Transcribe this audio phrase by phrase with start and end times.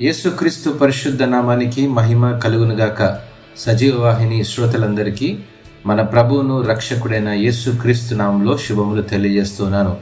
[0.00, 3.18] యేసుక్రీస్తు పరిశుద్ధ నామానికి మహిమ కలుగునుగాక.
[3.58, 5.38] సజీవ వాహిని శ్రోతలందరికీ
[5.86, 9.96] మన ప్రభువును రక్షకుడైన యేసుక్రీస్తు నామంలో శుభములు తెలియజేస్తున్నాను.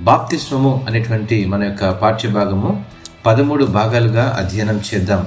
[0.00, 2.84] బాప్తిస్వము అనేటువంటి మన యొక్క పాఠ్యభాగము
[3.26, 5.26] పదమూడు భాగాలుగా అధ్యయనం చేద్దాం.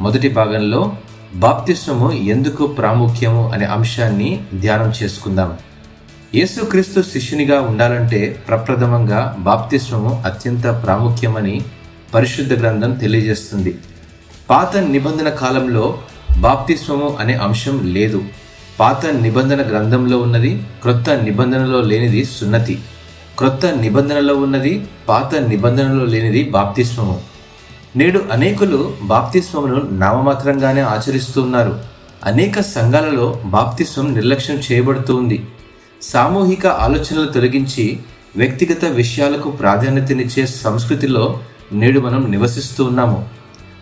[0.00, 0.92] మొదటి భాగంలో
[1.34, 5.58] బాప్తిస్వము ఎందుకు ప్రాముఖ్యము అనే అంశాన్ని ధ్యానం చేసుకుందాం.
[6.34, 11.62] యేసుక్రీస్తు శిష్యునిగా ఉండాలంటే ప్రప్రథమంగా బాప్తిస్వము అత్యంత ప్రాముఖ్యమని
[12.14, 13.78] పరిశుద్ధ గ్రంథం తెలియజేస్తుంది.
[14.50, 15.98] పాత నిబంధన కాలంలో
[16.38, 18.22] బాప్తిస్వము అనే అంశం లేదు.
[18.80, 22.78] పాత నిబంధన గ్రంథంలో ఉన్నది క్రొత్త నిబంధనలో లేనిది సున్నతి.
[23.38, 27.22] క్రొత్త నిబంధనలో ఉన్నది పాత నిబంధనలో లేనిది బాప్తిస్వము.
[27.96, 31.80] నేడు అనేకులు బాప్తిస్వమును నామమాత్రంగానే ఆచరిస్తున్నారు.
[32.24, 35.46] అనేక సంఘాలలో బాప్తిస్వం నిర్లక్ష్యం చేయబడుతుంది.
[36.02, 37.98] సామూహిక ఆలోచనలు తొలగించి
[38.36, 41.40] వ్యక్తిగత విషయాలకు ప్రాధాన్యతనిచ్చే సంస్కృతిలో
[41.72, 43.28] నేడు మనం నివసిస్తూ ఉన్నాము.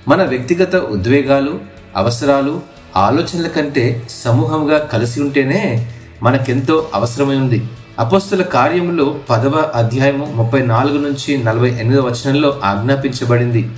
[0.08, 1.60] మన వ్యక్తిగత ఉద్వేగాలు
[1.96, 2.60] అవసరాలు
[2.96, 5.90] ఆలోచనల కంటే సమూహంగా కలిసి ఉంటేనే
[6.22, 7.62] మనకెంతో అవసరమై ఉంది.
[7.98, 13.70] అపోస్తుల కార్యములో పదవ అధ్యాయము ముప్పై నాలుగు నుంచి నలభై ఎనిమిదవ వచనంలో ఆజ్ఞాపించబడింది.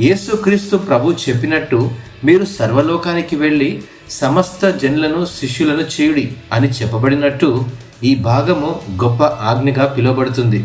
[0.00, 1.90] యేసుక్రీస్తు ప్రభు చెప్పినట్టు
[2.24, 7.64] మీరు సర్వలోకానికి వెళ్ళి సమస్త జనులను శిష్యులను చేయుడి అని చెప్పబడినట్టు
[8.04, 10.64] ఈ భాగము గొప్ప ఆజ్ఞగా పిలువబడుతుంది.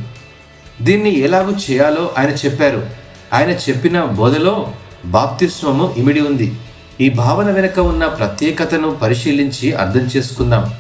[0.82, 2.90] దీన్ని ఎలాగూ చేయాలో ఆయన చెప్పారు.
[3.34, 4.68] ఆయన చెప్పిన బోధలో
[5.06, 6.56] బాప్తిస్వము ఇమిడి ఉంది.
[7.02, 10.74] ఈ భావన వెనుక ఉన్న ప్రత్యేకతను పరిశీలించి అర్థం చేసుకుందాం.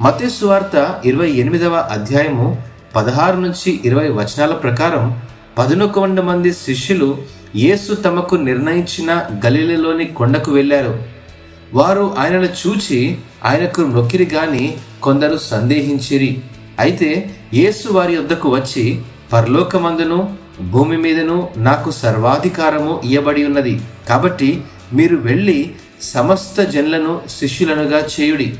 [0.00, 2.62] మతేశ్వార్త ఇరవై ఎనిమిదవ అధ్యాయము
[2.96, 5.20] పదహారు నుంచి ఇరవై వచనాల ప్రకారం
[5.58, 7.18] పదునొక మంది శిష్యులు
[7.56, 11.02] యేసు తమకు నిర్ణయించిన గలిలలోని కొండకు వెళ్ళారు.
[11.74, 16.38] వారు ఆయనను చూచి ఆయనకు నొక్కిరి గాని కొందరు సందేహించిరి.
[16.78, 20.36] అయితే యేసు వారి వద్దకు వచ్చి పరలోకమందును
[20.70, 23.80] భూమి మీదను నాకు సర్వాధికారము ఇయ్యబడి ఉన్నది.
[24.08, 25.70] కాబట్టి మీరు వెళ్ళి
[26.02, 28.54] సమస్త జన్లను శిష్యులనుగా చేయుడి.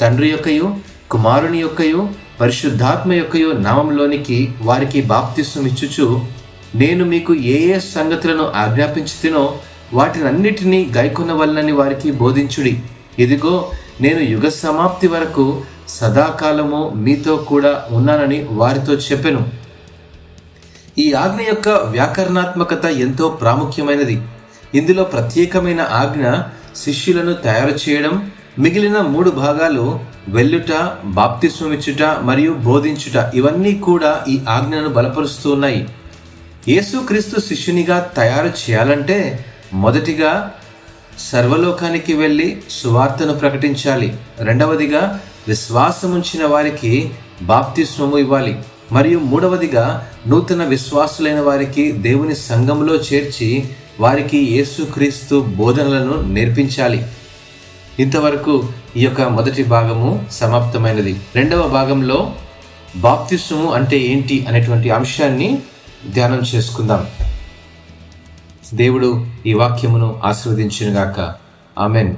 [0.00, 0.76] తండ్రి యొక్కయు
[1.10, 2.08] కుమారుని యొక్కయు
[2.40, 6.26] పరిశుద్ధాత్మ యొక్కయు నామంలోనికి వారికి బాప్తిస్వం
[6.74, 9.54] నేను మీకు ఏ ఏ సంగతులను ఆజ్ఞాపించుతినో
[9.94, 12.80] వాటినన్నిటినీ గైకొనవలనని వారికి బోధించుడి.
[13.18, 13.70] ఇదిగో
[14.00, 19.65] నేను యుగ సమాప్తి వరకు సదాకాలము మీతో కూడా ఉన్నానని వారితో చెప్పెను.
[20.98, 24.22] ఈ ఆజ్ఞ యొక్క వ్యాకరణాత్మకత ఎంతో ప్రాముఖ్యమైనది.
[24.74, 26.24] ఇందులో ప్రత్యేకమైన ఆజ్ఞ
[26.76, 28.14] శిష్యులను తయారు చేయడం
[28.58, 30.72] మిగిలిన మూడు భాగాలు వెల్లుట
[31.04, 35.88] బాప్తిస్వమిచ్చుట మరియు బోధించుట ఇవన్నీ కూడా ఈ ఆజ్ఞను బలపరుస్తూ ఉన్నాయి.
[36.68, 39.18] యేసుక్రీస్తు శిష్యునిగా తయారు చేయాలంటే
[39.72, 40.52] మొదటిగా
[41.32, 44.16] సర్వలోకానికి వెళ్ళి సువార్తను ప్రకటించాలి.
[44.40, 47.12] రెండవదిగా విశ్వాసముంచిన వారికి
[47.42, 48.56] బాప్తిస్వము ఇవ్వాలి.
[48.92, 53.68] మరియు మూడవదిగా నూతన విశ్వాసులైన వారికి దేవుని సంఘంలో చేర్చి
[54.00, 57.06] వారికి యేసుక్రీస్తు బోధనలను నేర్పించాలి.
[57.98, 61.20] ఇంతవరకు ఈ యొక్క మొదటి భాగము సమాప్తమైనది.
[61.34, 62.32] రెండవ భాగంలో
[62.96, 65.62] బాప్తిస్వము అంటే ఏంటి అనేటువంటి అంశాన్ని
[66.12, 67.06] ధ్యానం చేసుకుందాం.
[68.74, 71.34] దేవుడు ఈ వాక్యమును ఆశీర్వదించినగాక.
[71.78, 72.16] ఆమెన్.